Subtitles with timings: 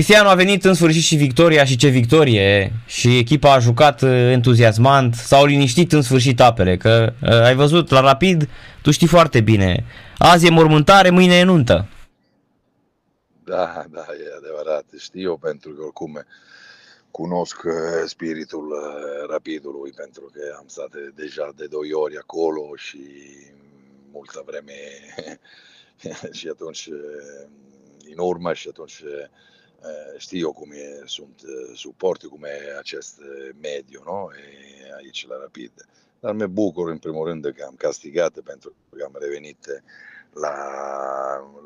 [0.00, 5.14] Cristiano a venit în sfârșit și victoria și ce victorie și echipa a jucat entuziasmant,
[5.14, 8.48] s-au liniștit în sfârșit apele, că uh, ai văzut la Rapid,
[8.82, 9.84] tu știi foarte bine,
[10.18, 11.88] azi e mormântare, mâine e nuntă.
[13.44, 16.24] Da, da, e adevărat, știu pentru că oricum
[17.10, 17.72] cunosc uh,
[18.06, 23.00] spiritul uh, Rapidului pentru că am stat deja de doi ori acolo și
[24.12, 24.78] multă vreme
[26.38, 26.88] și atunci
[28.10, 29.02] în urmă și atunci
[29.84, 34.28] Eh, știu cum e, sunt eh, suporti, cum e acest eh, mediu no?
[34.32, 35.72] e aici la Rapid.
[36.20, 39.82] Dar mă bucur în primul rând că am castigat pentru că am revenit
[40.32, 40.56] la,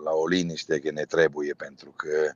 [0.04, 2.32] la o liniște că ne trebuie pentru că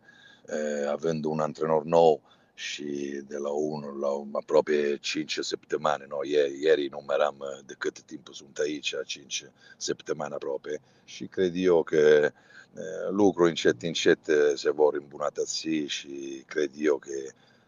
[0.91, 2.21] având un antrenor nou
[2.59, 2.85] și
[3.29, 6.17] de la 1 la aproape 5 săptămâni, no?
[6.25, 9.45] ieri, ieri numeram de cât timp sunt aici, 5
[9.77, 12.33] săptămâni aproape și cred eu că
[12.79, 17.11] Eh, lucruri încet, încet eh, se vor îmbunătăți și cred eu că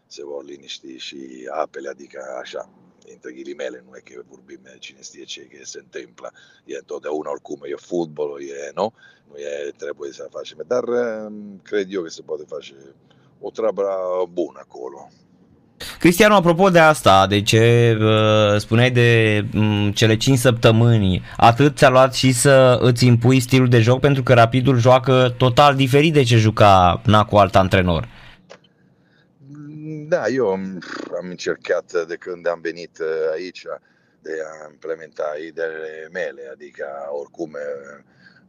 [0.07, 2.69] se vor liniști și apele, adică așa,
[3.13, 6.31] între ghilimele, nu e că vorbim cine știe ce că se întâmplă,
[6.65, 8.93] e întotdeauna oricum, e fotbal, e, nu?
[9.27, 11.31] Nu e, trebuie să facem, dar eh,
[11.63, 12.75] cred eu că se poate face
[13.41, 13.83] o treabă
[14.31, 15.09] bună acolo.
[15.99, 21.89] Cristiano, apropo de asta, de ce uh, spuneai de um, cele 5 săptămâni, atât ți-a
[21.89, 26.23] luat și să îți impui stilul de joc pentru că Rapidul joacă total diferit de
[26.23, 28.07] ce juca na cu alt antrenor.
[30.07, 30.81] Da, eu am,
[31.21, 33.61] am încercat de când am venit uh, aici
[34.21, 36.85] de a implementa ideile mele, adică
[37.21, 37.51] oricum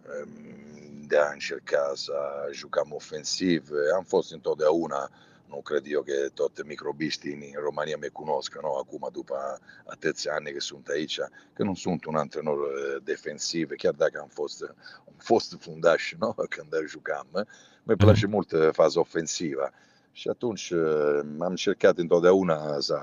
[0.06, 2.12] uh, um, de a încerca să
[2.53, 3.69] jucăm ofensiv.
[3.97, 5.11] Am fost întotdeauna
[5.53, 8.75] nu cred eu că toți microbiștii în România me cunosc, nu?
[8.75, 11.19] acum după atâția ani că sunt aici,
[11.53, 12.59] că nu sunt un antrenor
[13.05, 14.62] defensiv, chiar dacă am fost,
[15.09, 16.34] am fost fundaș nu?
[16.48, 17.44] când jucam, mi
[17.83, 17.97] mhm.
[17.97, 19.70] place mult uh, faza ofensivă.
[20.12, 22.98] Și atunci uh, am încercat întotdeauna să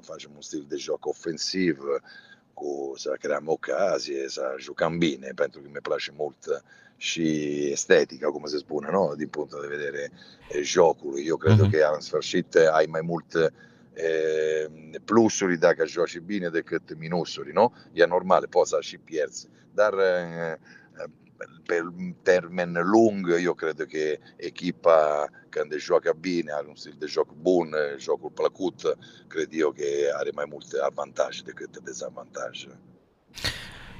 [0.00, 1.78] facem un stil de joc ofensiv,
[2.58, 6.62] cu, să creăm ocazie, să jucăm bine, pentru că mi place mult
[6.96, 7.24] și
[7.70, 9.14] estetica, cum se spune, no?
[9.16, 10.10] din punto de vedere
[10.62, 11.24] jocului.
[11.24, 11.70] Io credo uh-huh.
[11.70, 13.34] che în sfârșit ai mai mult
[13.92, 14.64] eh,
[15.04, 17.70] plusuri dacă joci bine decât minusuri, no?
[17.92, 19.94] E normal, poți să și pierzi, dar
[21.38, 21.82] eh, pe
[22.22, 27.68] termen lung io credo che echipa când gioca bine, are un stil de joc bun,
[27.98, 28.80] jocul plăcut,
[29.28, 29.84] cred eu că
[30.18, 32.68] are mai multe avantaje decât dezavantaje.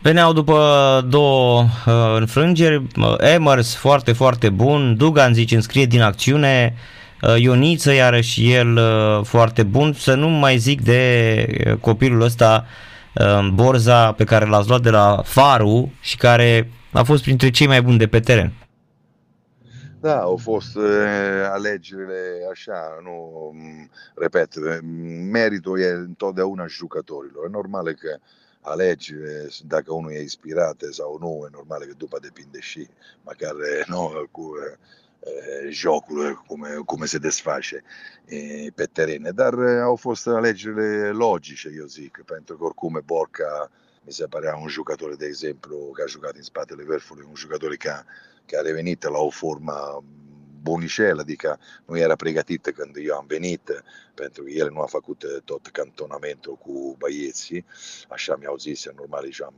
[0.03, 0.61] Veneau după
[1.09, 2.87] două uh, înfrângeri,
[3.19, 6.75] Emers foarte, foarte bun, Dugan zici înscrie din acțiune,
[7.23, 12.67] uh, Ioniță iarăși el uh, foarte bun, să nu mai zic de uh, copilul ăsta
[13.15, 17.67] uh, Borza pe care l-ați luat de la Faru și care a fost printre cei
[17.67, 18.53] mai buni de pe teren.
[20.01, 20.85] Da, au fost uh,
[21.51, 23.33] alegerile așa, nu,
[24.15, 24.55] repet,
[25.31, 27.45] meritul e întotdeauna jucătorilor.
[27.45, 28.19] E normal că
[28.61, 29.15] alegi
[29.67, 32.89] dacă unul e inspirat sau nu, e normal că după depinde și
[33.23, 33.55] măcar
[33.87, 34.53] nu, cu
[35.19, 37.83] eh, jocul, cum, cum se desface
[38.25, 39.31] eh, pe teren.
[39.35, 43.71] Dar eh, au fost alegerile logice, eu zic, pentru că oricum Borca
[44.09, 47.75] mi se părea un jucător, de exemplu, care a jucat în spatele vârfului, un jucător
[47.75, 48.05] care,
[48.47, 50.05] care a revenit la o formă
[50.63, 53.83] bunicel, adică nu era pregătită când eu am venit,
[54.15, 57.65] pentru că el nu a făcut tot cantonamentul cu băieții,
[58.09, 59.55] așa mi-au zis, în normal și am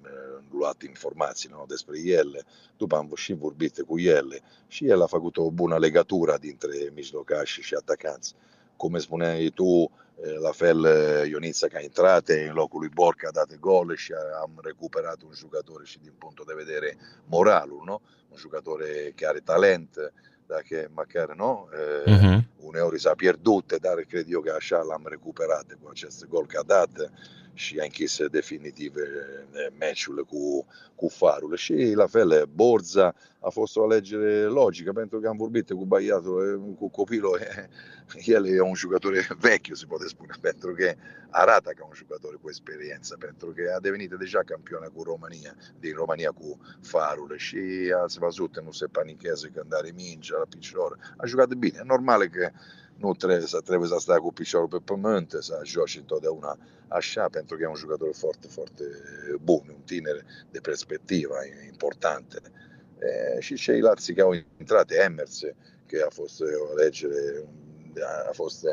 [0.50, 2.46] luat informații nu, despre el,
[2.76, 7.60] după am și vorbit cu el și el a făcut o bună legătură dintre mijlocași
[7.60, 8.34] și atacanți.
[8.76, 9.90] Cum spuneai tu,
[10.40, 10.86] la fel
[11.28, 15.32] Ionița că a intrat în locul lui Borca a dat gol și am recuperat un
[15.34, 18.00] jucător și din punctul de vedere moralul, no?
[18.28, 18.78] un jucător
[19.14, 20.12] care are talent,
[20.46, 22.38] dacă măcar nu, uh-huh.
[22.60, 26.66] uneori s-a pierdut, dar cred eu că așa l-am recuperat cu acest gol că a
[26.66, 26.90] dat
[27.60, 28.94] și închis definitiv
[29.78, 31.56] meciul cu, cu Farul.
[31.56, 36.60] Și la fel, Borza a fost o alegere logică, pentru că am vorbit cu băiatul,
[36.78, 37.38] cu copilul,
[38.24, 40.92] el e un jucător vechi, si poate spune, pentru că
[41.30, 45.94] arată ca un jucător cu experiență, pentru că a devenit deja campioană cu România, din
[45.94, 47.58] România cu Farul și
[48.02, 52.26] ați văzut, nu se panichează când are mingea la picior, a jucat bine, e normal
[52.26, 52.50] că
[53.00, 53.40] nu trebuie
[53.86, 56.58] să, stai cu piciorul pe pământ, să joci întotdeauna
[56.88, 58.84] așa, pentru că e un jucător foarte, foarte
[59.42, 61.34] bun, un tiner de perspectivă
[61.66, 62.40] importantă.
[62.98, 65.40] E, și ceilalți care au intrat, Emers,
[65.86, 67.48] că a fost o alegere,
[68.28, 68.64] a fost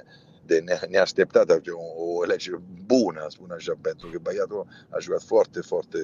[0.46, 6.00] de neașteptată, o, o alegere bună, spun așa, pentru că băiatul a jucat foarte, foarte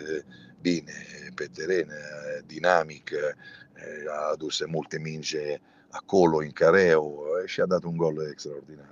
[0.61, 0.93] bine
[1.35, 1.91] pe teren,
[2.45, 3.11] dinamic,
[4.07, 5.59] a adus multe minge
[5.99, 7.05] acolo in careo
[7.45, 8.91] și a dat un gol extraordinar.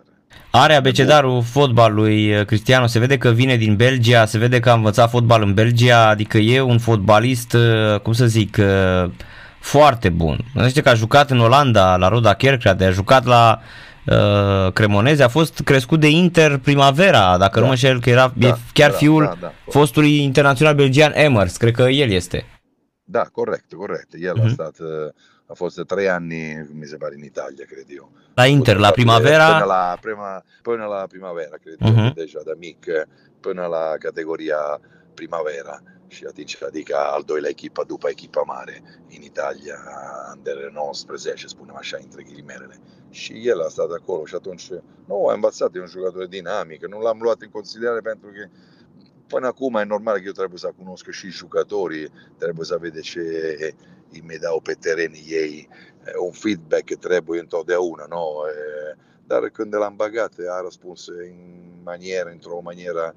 [0.52, 4.74] Are abecedarul fotbalului uh, Cristiano, se vede că vine din Belgia, se vede că a
[4.74, 9.12] învățat fotbal în Belgia, adică e un fotbalist, uh, cum să zic, uh,
[9.60, 10.46] foarte bun.
[10.68, 13.60] Știi că a jucat în Olanda, la Roda Kerkrade, a jucat la
[14.06, 17.62] uh, Cremoneze, a fost crescut de Inter Primavera, dacă da.
[17.62, 21.58] nu mă șer că era da, chiar da, fiul da, da, fostului internațional belgian Emers,
[21.58, 22.46] cred că el este.
[23.04, 24.08] Da, corect, corect.
[24.22, 24.46] El uh-huh.
[24.46, 24.88] a stat uh,
[25.52, 28.12] a fost trei anni, mi se pare, in Italia, credo io.
[28.34, 29.52] La Inter, la primavera?
[29.52, 32.14] Până la, prima, până la primavera, cred uh-huh.
[32.16, 32.44] Mhm.
[32.46, 32.86] da mic,
[33.40, 34.80] până la categoria
[35.14, 35.82] primavera.
[36.08, 39.78] Și atunci, adică al doilea echipă după echipa mare in Italia,
[40.36, 42.80] under 19, spunem așa, între ghilimelele.
[43.10, 44.68] Și el a stat acolo și atunci,
[45.06, 48.50] nu, a învățat, e un jucător dinamic, nu l-am luat în considerare pentru că
[49.32, 53.22] până acum e normal că eu trebuie să cunosc și jucătorii, trebuie să vede ce
[54.12, 55.70] îi mi dau pe teren ei,
[56.26, 58.24] un feedback trebuie întotdeauna, no?
[59.28, 61.36] dar când l-am bagat a răspuns în
[61.84, 63.16] manieră, într-o manieră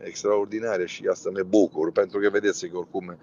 [0.00, 3.18] extraordinară și asta mă bucur, pentru că vedeți că oricum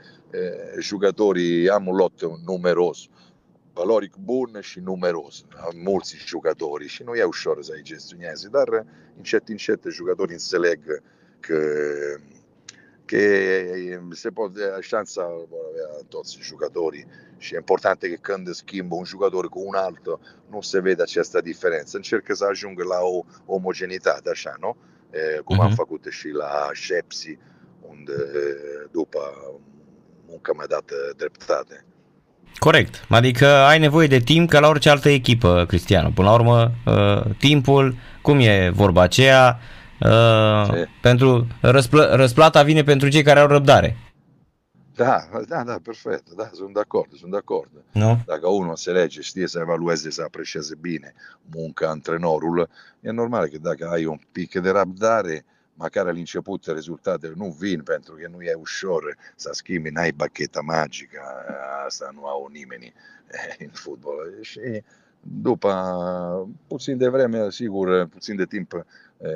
[0.80, 3.08] jucătorii am un lot numeros,
[3.74, 8.86] valoric bun și numeros, am mulți jucători și nu e ușor să-i gestionezi, dar
[9.18, 11.00] încet, încet jucătorii înțeleg că
[11.42, 12.20] che
[14.12, 15.26] se può la chance a
[16.08, 17.06] tutti i giocatori
[17.38, 21.42] și e importante che quando schimba un giocatore con un altro non si veda questa
[21.42, 24.76] differenza cerca să ajungă la o omogenitate așa, nu?
[25.12, 25.64] E, cum uh-huh.
[25.64, 27.38] am făcut și la Șepsi
[27.82, 28.14] unde
[28.92, 29.20] după
[30.28, 31.86] munca mi-a dat dreptate.
[32.60, 33.06] Corect.
[33.10, 36.12] Adică ai nevoie de timp ca la orice altă echipă, Cristiano.
[36.16, 39.60] Până la urmă, uh, timpul, cum e vorba aceea,
[40.06, 43.98] Uh, pentru răspl- răsplata vine pentru cei care au răbdare.
[44.96, 47.84] Da, da, da, perfect, da, sunt d'accordo, sunt d'accordo.
[47.92, 48.18] No?
[48.26, 51.14] Dacă unul înțelege, știe să evalueze, să aprecieze bine
[51.52, 52.70] munca antrenorul,
[53.00, 57.82] e normal că dacă ai un pic de răbdare, măcar al început rezultatele nu vin
[57.82, 61.22] pentru că nu e ușor să schimbi, n-ai bacheta magică,
[61.86, 62.94] asta nu au nimeni
[63.66, 64.38] în fotbal.
[64.42, 64.84] Și
[65.22, 68.74] după puțin de vreme, sigur, puțin de timp,
[69.18, 69.30] eh,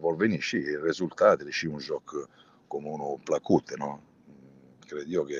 [0.00, 2.28] vor veni și rezultatele și un joc
[2.66, 4.00] cum unul plăcut, no?
[4.86, 5.34] Cred eu că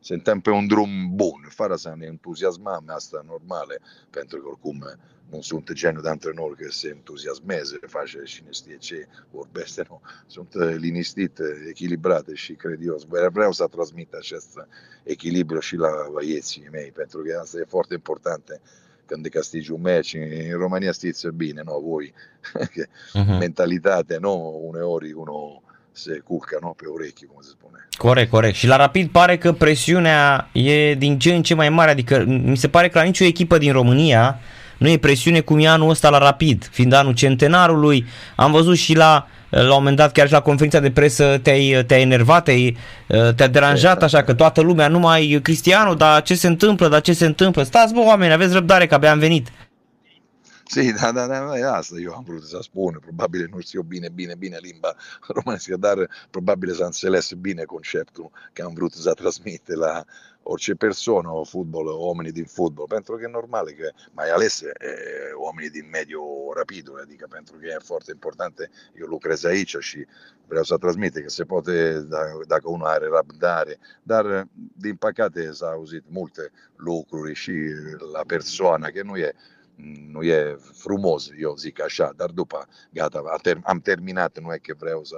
[0.00, 3.78] suntem pe un drum bun, fără să ne entuziasmăm, asta normale,
[4.10, 4.84] pentru că oricum
[5.30, 10.00] nu sunt genul de antrenor că se entuziasmeze, face cine știe ce, vorbește, nu.
[10.26, 11.38] Sunt liniștit,
[11.68, 13.00] echilibrat și cred eu,
[13.32, 14.66] vreau să transmit acest
[15.02, 18.60] echilibru și la băieții mei, pentru că asta e foarte important
[19.10, 21.72] când castigi un match, in Romania stiți bine, no?
[21.88, 22.12] Voi,
[23.20, 23.38] uh-huh.
[23.38, 24.30] mentalitate, no?
[24.70, 25.62] Uneori uno
[25.92, 26.68] se culca no?
[26.68, 27.88] pe urechi, cum se spune.
[27.96, 28.54] Corect, corect.
[28.54, 32.56] Și la Rapid pare că presiunea e din ce în ce mai mare, adică mi
[32.56, 34.38] se pare că la nicio echipă din România
[34.80, 38.06] nu e presiune cum e anul ăsta la Rapid, fiind anul centenarului.
[38.36, 41.84] Am văzut și la la un moment dat chiar și la conferința de presă te-ai,
[41.86, 42.76] te-ai enervat, te-ai,
[43.36, 47.26] te-a deranjat așa că toată lumea numai Cristiano, dar ce se întâmplă, dar ce se
[47.26, 47.62] întâmplă?
[47.62, 49.48] Stați bă oameni, aveți răbdare că abia am venit.
[50.72, 54.34] Sì, da, da, da, asta io am vrut să spun, probabil nu știu bine, bine,
[54.34, 54.94] bine limba.
[55.36, 57.64] Românească, dar probabil să înțeles bine
[58.52, 60.04] că am vrut să transmite la
[60.42, 64.70] orice persoană, o fotbal, oamenii din fotbal, pentru că e normal că mai ales eh,
[65.34, 70.06] oamenii din mediul rapid, adică pentru că e foarte important, eu lucrez aici și
[70.48, 72.06] vreau să transmite că se poate,
[72.46, 77.40] dacă unul are răbdare, dar din păcate s-a auzit multe lucruri
[78.12, 79.34] la persoană, că nu e
[80.10, 83.22] nu e frumos, eu zic așa, dar după, gata,
[83.64, 85.16] am terminat, nu e că vreau să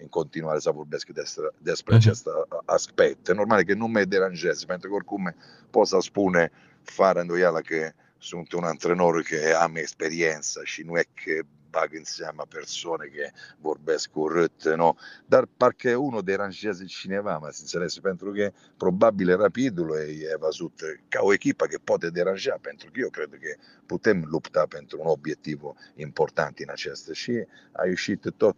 [0.00, 1.98] în continuare să vorbesc despre, despre uh-huh.
[1.98, 2.28] acest
[2.64, 3.28] aspect.
[3.28, 5.34] E normal că nu mă deranjez, pentru că oricum
[5.70, 6.52] pot să spune
[6.82, 12.04] fără îndoială că sunt un antrenor che am experiență și nu e că bag în
[12.04, 14.94] seama persoane che vorbesc urât, no?
[15.26, 21.32] dar parcă unul deranjează cineva, mă înțeles, pentru că probabil Rapidul e văzut ca o
[21.32, 25.60] echipă che poate deranja, pentru că eu cred că putem lupta pentru un obiectiv
[25.94, 28.56] important în acesta și a ieșit tot,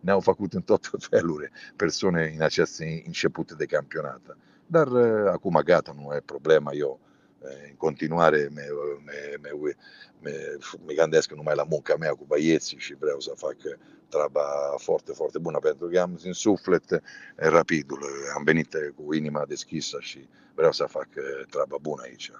[0.00, 4.36] ne-au făcut în tot feluri persoane în acest început de campionat.
[4.66, 4.88] Dar
[5.26, 7.00] acum gata, nu e problema, eu
[7.68, 8.62] în continuare me,
[9.04, 9.50] me, me,
[10.20, 10.32] me,
[10.86, 13.56] me gândesc numai la munca mea cu băieții și vreau să fac
[14.08, 14.44] treaba
[14.76, 17.02] foarte, foarte bună, pentru că am în suflet
[17.36, 18.02] rapidul,
[18.36, 21.08] am venit cu inima deschisă și vreau să fac
[21.50, 22.30] treaba bună aici.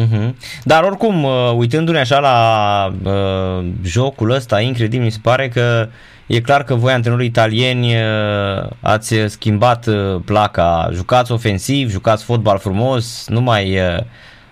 [0.00, 0.34] Uh-huh.
[0.64, 5.88] Dar oricum, uitându-ne așa la uh, jocul ăsta incredibil, mi se pare că
[6.26, 12.58] e clar că voi, antrenorii italieni, uh, ați schimbat uh, placa, jucați ofensiv, jucați fotbal
[12.58, 13.98] frumos, nu mai uh,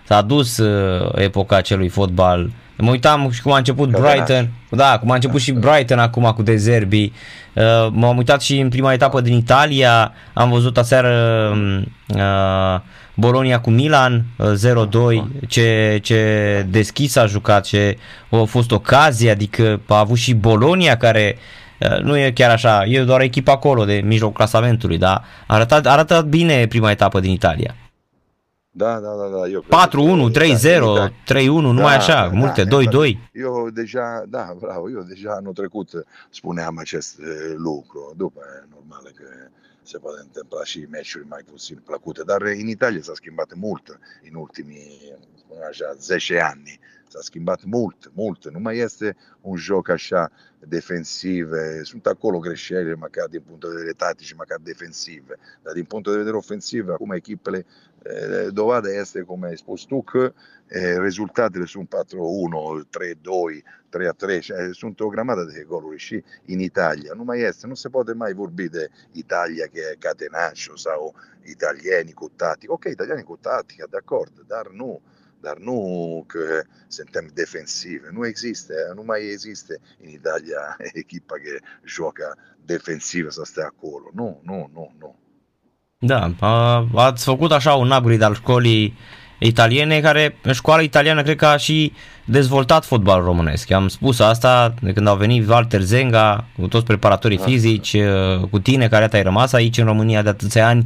[0.03, 2.49] s-a dus uh, epoca acelui fotbal.
[2.77, 6.41] Mă uitam și cum a început Brighton, da, cum a început și Brighton acum cu
[6.41, 7.11] Dezerbi.
[7.53, 12.79] Uh, m-am uitat și în prima etapă din Italia, am văzut aseară um, uh,
[13.15, 17.97] Bolonia cu Milan 0-2, ce, ce deschis a jucat, ce
[18.29, 21.37] a fost ocazie, adică a avut și Bolonia care
[22.01, 25.91] nu e chiar așa, e doar echipa acolo de mijlocul clasamentului, dar a arătat, a
[25.91, 27.75] arătat bine prima etapă din Italia.
[28.73, 29.47] Da, da, da, da.
[29.47, 29.65] Eu
[30.29, 32.67] 4-1, 3-0, 3-1, da, numai așa, da, multe, 2-2.
[32.67, 32.79] Da,
[33.31, 35.89] eu deja, da, bravo, eu deja anul trecut
[36.29, 37.19] spuneam acest
[37.57, 38.13] lucru.
[38.17, 39.23] După, e normal că
[39.83, 44.35] se poate întâmpla și meciuri mai puțin plăcute, dar în Italia s-a schimbat mult în
[44.35, 45.17] ultimii,
[45.69, 46.79] așa, 10 ani.
[47.11, 48.51] S-a schimbat mult, mult.
[48.51, 51.49] Nu mai este un joc așa defensiv.
[51.83, 55.37] Sunt acolo greșeli, măcar din punct de vedere tactic, măcar defensive.
[55.61, 57.65] Dar din punct de vedere ofensiv, acum echipele,
[58.49, 60.33] dovada este, cum ai spus tu, că
[60.97, 61.93] rezultatele sunt 4-1, 3-2,
[64.69, 67.13] 3-3, sunt o grămadă de goluri și în Italia.
[67.15, 72.13] Nu mai este, nu se poate mai vorbi de Italia che è catenaccio sau italieni
[72.13, 72.73] cu tattica.
[72.73, 75.01] Ok, italiani cu tattica, d'accordo, dar nu
[75.41, 78.09] dar nu că suntem defensive.
[78.11, 84.05] Nu există, nu mai există în Italia echipa care joacă defensivă să stea acolo.
[84.13, 85.15] Nu, nu, nu, nu.
[86.03, 86.35] Da,
[86.95, 88.97] ați făcut așa un upgrade al școlii
[89.39, 91.93] italiene, care școala italiană cred că a și
[92.25, 93.71] dezvoltat fotbal românesc.
[93.71, 97.43] Am spus asta de când au venit Walter Zenga, cu toți preparatorii da.
[97.43, 97.97] fizici,
[98.49, 100.85] cu tine care ai rămas aici în România de atâția ani.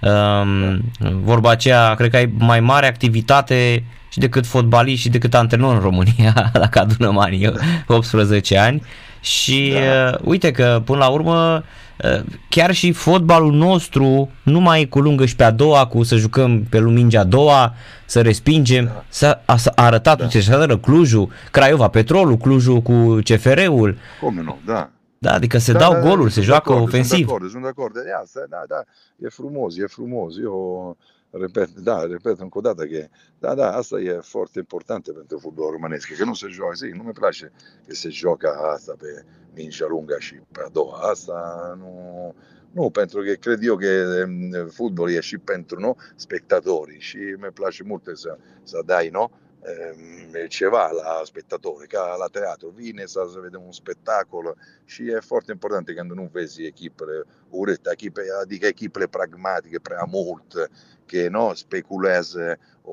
[0.00, 0.80] Um,
[1.22, 5.80] vorba aceea, cred că ai mai mare activitate și decât fotbalist și decât antrenor în
[5.80, 7.52] România, dacă adunăm anii
[7.86, 8.82] 18 ani.
[9.20, 10.10] Și da.
[10.12, 11.64] uh, uite că până la urmă
[12.04, 16.02] uh, chiar și fotbalul nostru nu mai e cu lungă și pe a doua, cu
[16.02, 19.04] să jucăm pe lumingea a doua, să respingem, da.
[19.08, 20.24] s-a, a, a arătat, da.
[20.24, 23.98] uite, și Clujul, Craiova, Petrolul, Clujul cu CFR-ul.
[24.20, 24.90] Cum nu, da.
[25.22, 27.16] Da, adică se da, dau da, goluri, se joacă acord, ofensiv.
[27.16, 27.94] Sunt de acord, sunt de acord.
[27.94, 28.84] De asta, da, da,
[29.16, 30.38] e frumos, e frumos.
[30.38, 30.96] Eu
[31.30, 33.06] repet, da, repet încă o dată că,
[33.38, 37.02] da, da, asta e foarte important pentru fotbalul românesc, că nu se joacă, zi, nu
[37.02, 37.52] mi place
[37.86, 39.24] că se joacă asta pe
[39.54, 40.98] mingea lungă și pe a doua.
[41.10, 41.38] Asta
[41.78, 42.34] nu,
[42.70, 47.50] nu, pentru că cred eu că mm, fotbalul e și pentru noi, spectatorii, și mi
[47.54, 49.30] place mult să, să dai, no?
[49.62, 55.52] Ehm, ceva la spettatori, ca la teatro, vine să vedem un spectacol și e foarte
[55.52, 60.70] important când nu vezi echipele urâte, echipe, adică echipele pragmatiche prea mult,
[61.06, 62.92] che no, speculează o,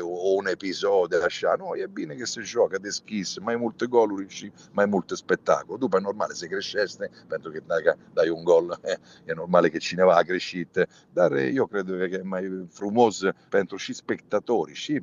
[0.00, 4.52] o, un episod așa, nu, e bine că se joacă deschis, mai multe goluri și
[4.72, 5.78] mai multe spettacolo.
[5.78, 6.46] După, e normale, se
[7.28, 8.80] pentru că dacă dai un gol,
[9.24, 13.92] e normal că cineva a greșit, dar eu cred că e mai frumos pentru și
[13.92, 15.00] spectatori și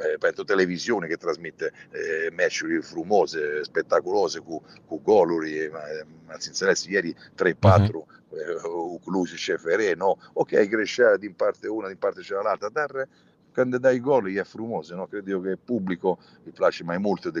[0.00, 5.80] eh, pentru televizione che trasmette eh, match frumose, spettacolose, cu, cu goluri, ma,
[6.26, 8.04] ați înțeles, ieri 3-4 uh-huh.
[8.30, 10.16] eh, Cluj și FR, no?
[10.32, 13.08] ok, greșea din parte una, din parte cealaltă, dar
[13.52, 15.04] când dai gol e frumos, no?
[15.04, 17.32] cred eu că publico îi place mai mult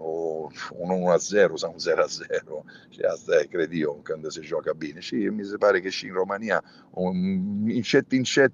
[0.00, 0.90] decât un
[1.50, 2.04] 1-0 sau un
[2.60, 6.06] 0-0 și asta è, cred eu când se joacă bine și mi pare că și
[6.06, 7.16] în România un,
[7.64, 8.52] încet încet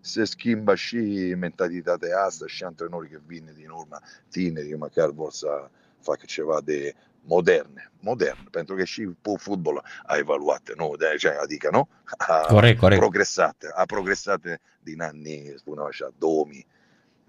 [0.00, 3.98] se schimbă și mentalitatea asta și antrenorii că vin din urmă
[4.30, 10.70] tineri măcar vor să facă ceva de moderne, modern, pentru că și fotbalul a evaluat,
[10.76, 10.94] nu?
[10.98, 11.88] De aceea, adică, nu?
[12.16, 13.00] A corect, corect.
[13.00, 14.40] progresat, a progresat
[14.80, 15.84] din anii, spunem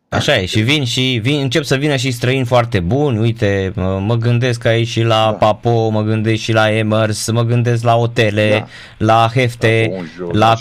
[0.10, 3.20] așa, 2000 Așa e, și vin și vin, încep să vină și străini foarte buni,
[3.20, 5.32] uite, mă gândesc aici și la da.
[5.32, 8.50] Papo, mă gândesc și la Emers, mă gândesc la Otele,
[8.98, 9.06] da.
[9.06, 9.92] la Hefte,
[10.32, 10.56] da, la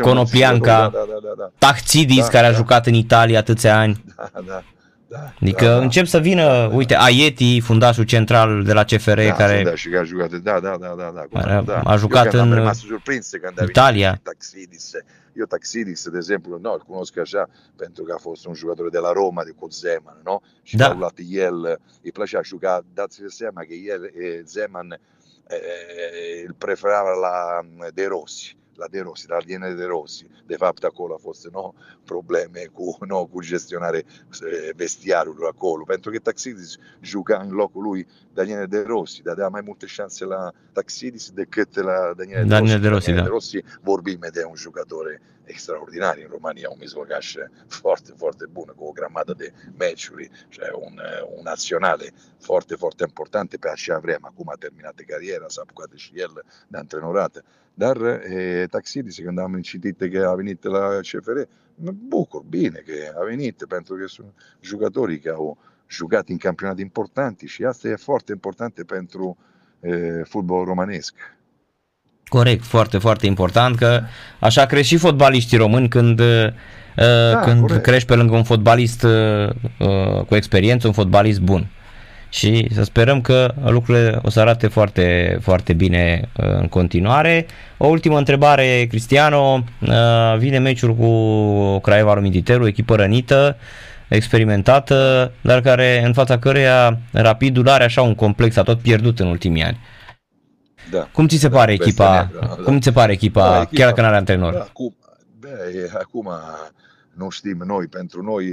[0.00, 1.50] Conoplianca, da, da, da, da, da.
[1.58, 2.56] Taxidis, da, care a da.
[2.56, 4.04] jucat în Italia atâția ani.
[4.16, 4.62] Da, da.
[5.10, 9.32] Da, adică da, încep să vină, da, uite, Aieti, fundașul central de la CFR, da,
[9.32, 11.80] care, da, și a jucat, da, da, da, da, da, care da.
[11.80, 12.74] a jucat Eu în
[13.68, 14.20] Italia.
[14.22, 14.92] Taxidis,
[15.36, 19.42] io Taxidis, ad esempio, no, il conosco già, penso che fosse un giocatore della Roma,
[19.42, 20.42] di Zeman, no?
[20.62, 20.86] Ci da.
[20.86, 28.06] parlato ieri, e piaceva giocare da Zeman, che ieri eh, Zeman eh, preferava la De
[28.06, 30.56] Rossi la De Rossi, la linea De Rossi, de
[30.86, 36.76] acolo a fost no, probleme cu, no, cu gestionare eh, vestiarul acolo, pentru că Taxidis
[37.00, 42.12] juca în locul lui Daniele De Rossi, dea mai multe șanse la Taxidis decât la
[42.16, 42.80] Daniele De Rossi.
[42.80, 43.22] De Rossi, Daniele da.
[43.22, 45.20] De Rossi vorbim de un jucător
[45.50, 47.34] extraordinario in România, un mijlocaș
[47.68, 51.00] foarte, foarte bun, cu o grămadă de meciuri, cioè un,
[51.36, 54.26] un nazionale foarte, foarte importante pe acea vreme.
[54.30, 57.44] Acum a terminat cariera, s-a apucat și el de antrenorat.
[57.74, 61.40] Dar e, Taxidis, când am citit că a venit la CFR,
[61.74, 66.80] mă bucur, bine că a venit, pentru că sunt jucătorii care au jucat în campionate
[66.80, 69.36] importanti și asta e foarte important pentru
[69.80, 71.14] e, fotbalul romanesc.
[72.28, 74.00] Corect, foarte, foarte important că
[74.38, 76.22] așa cresc și fotbaliștii români când,
[76.94, 77.82] da, când corect.
[77.82, 81.66] crești pe lângă un fotbalist uh, cu experiență, un fotbalist bun.
[82.32, 87.46] Și să sperăm că lucrurile o să arate foarte, foarte bine uh, în continuare.
[87.76, 89.64] O ultimă întrebare, Cristiano.
[89.80, 93.56] Uh, vine meciul cu Craiova Lumintiteru, echipă rănită,
[94.08, 99.26] experimentată, dar care în fața căreia Rapidul are așa un complex, a tot pierdut în
[99.26, 99.78] ultimii ani.
[100.90, 101.08] Da.
[101.12, 102.12] Cum ți se da, pare echipa?
[102.12, 102.62] Neagră, da.
[102.62, 104.52] Cum ți se pare echipa, da, echipa chiar dacă nu are antrenor?
[104.52, 104.96] Da, acum,
[105.38, 105.48] bă,
[105.98, 106.30] acum
[107.14, 108.44] nu știm noi, pentru noi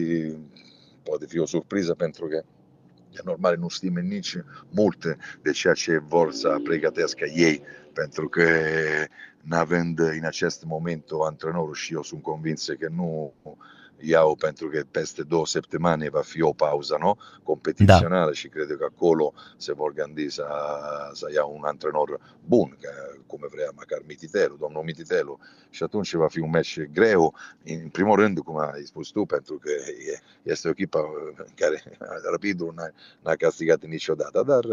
[1.03, 2.35] poate fi o surpriză pentru că
[3.11, 4.37] e normal, nu știm nici
[4.69, 7.61] multe de ceea ce vor să pregătească ei,
[7.93, 8.43] pentru că
[9.41, 13.33] n-având în acest moment o antrenorul și eu sunt convins că nu
[13.99, 17.15] iau pentru că peste două săptămâni va fi o pauză no?
[17.43, 18.31] competițională da.
[18.31, 20.45] și cred că acolo se vor gândi să,
[21.13, 22.77] să ia un antrenor bun,
[23.27, 25.39] cum vrea măcar Mititelu, domnul Mititelu.
[25.69, 27.33] Și atunci va fi un meci greu,
[27.65, 29.71] în primul rând, cum ai spus tu, pentru că
[30.43, 30.99] este o echipă
[31.55, 31.83] care
[32.31, 32.89] rapidul n-a,
[33.21, 34.65] n-a castigat niciodată, dar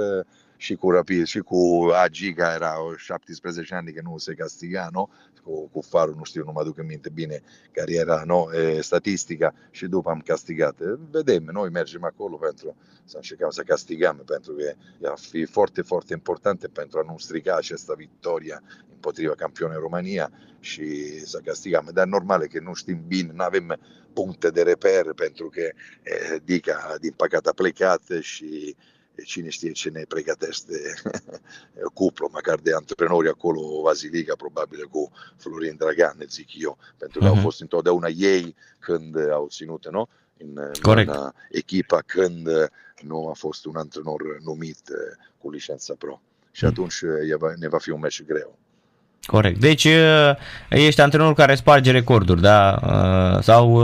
[0.56, 5.08] și cu Rapid și cu Agiga era 17 ani că nu se castiga, no?
[5.42, 8.54] cu, cu Farul, nu știu, nu mă aduc în minte bine cariera no?
[8.54, 9.13] e, statistica
[9.70, 10.78] și după am castigat.
[11.10, 16.12] Vedem, noi mergem acolo pentru să încercăm să castigăm, pentru că va fi foarte, foarte
[16.12, 20.30] important pentru a nu strica această victoria împotriva campionei România
[20.60, 21.90] și să castigăm.
[21.92, 23.78] Dar normal că nu știm bine, nu avem
[24.12, 25.60] puncte de reper pentru că
[26.02, 28.76] eh, Dica din păcate a plecat și
[29.24, 30.74] cine știe ce ne pregătește
[31.94, 37.28] cuplu, măcar de antrenori acolo, Vasilica, probabil cu Florin Dragan, zic eu, pentru că uh-huh.
[37.28, 37.44] au mhm.
[37.44, 40.08] fost întotdeauna ei când au ținut, nu?
[40.36, 42.48] În, în echipa când
[43.06, 46.20] nu a fost un antrenor numit eh, cu licența pro.
[46.52, 46.72] Și mhm.
[46.72, 48.58] atunci eh, ne va fi un meci greu.
[49.26, 49.60] Corect.
[49.60, 50.36] Deci eh,
[50.70, 52.78] ești antrenorul care sparge recorduri, da?
[53.42, 53.76] Sau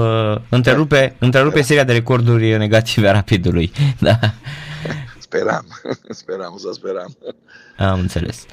[0.49, 3.73] întrerupe, întrerupe seria de recorduri negative a rapidului.
[3.99, 4.19] Da.
[5.31, 5.67] Speram,
[6.21, 7.17] speram, să speram.
[7.77, 8.47] Am înțeles.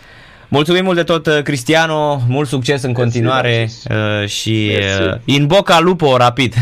[0.50, 4.78] Mulțumim mult de tot, uh, Cristiano, mult succes în continuare uh, și
[5.10, 6.54] uh, in boca lupo rapid.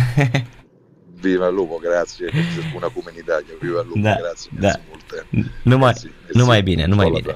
[1.21, 4.71] Viva lupo, grazie, se spune acum în Italia, viva lupo, da, grazie, da.
[4.89, 5.47] multe.
[5.61, 5.93] Numai,
[6.33, 7.33] numai bine, numai bine.